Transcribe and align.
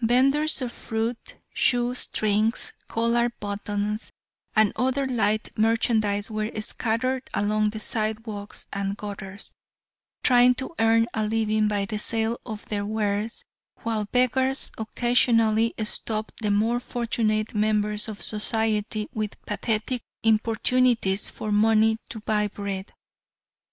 Venders 0.00 0.62
of 0.62 0.70
fruit, 0.70 1.34
shoe 1.52 1.96
strings, 1.96 2.72
collar 2.86 3.28
buttons, 3.28 4.12
and 4.54 4.72
other 4.76 5.04
light 5.04 5.48
merchandise 5.58 6.30
were 6.30 6.48
scattered 6.60 7.28
along 7.34 7.70
the 7.70 7.80
sidewalks 7.80 8.68
and 8.72 8.96
gutters, 8.96 9.52
trying 10.22 10.54
to 10.54 10.72
earn 10.78 11.08
a 11.12 11.26
living 11.26 11.66
by 11.66 11.86
the 11.86 11.98
sale 11.98 12.38
of 12.46 12.64
their 12.66 12.86
wares, 12.86 13.44
while 13.82 14.04
beggars 14.04 14.70
occasionally 14.78 15.74
stopped 15.82 16.40
the 16.40 16.52
more 16.52 16.78
fortunate 16.78 17.52
members 17.52 18.06
of 18.08 18.22
society 18.22 19.08
with 19.12 19.44
pathetic 19.44 20.02
importunities 20.22 21.28
for 21.28 21.50
money 21.50 21.98
to 22.08 22.20
buy 22.20 22.46
bread. 22.46 22.92